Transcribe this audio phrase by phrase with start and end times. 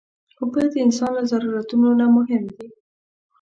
[0.41, 2.67] اوبه د انسان له ضرورتونو نه مهم دي.